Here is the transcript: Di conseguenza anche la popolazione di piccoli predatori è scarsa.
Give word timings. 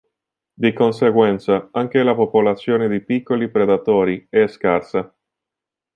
Di 0.55 0.73
conseguenza 0.73 1.69
anche 1.71 2.01
la 2.01 2.15
popolazione 2.15 2.89
di 2.89 3.01
piccoli 3.05 3.51
predatori 3.51 4.25
è 4.31 4.47
scarsa. 4.47 5.15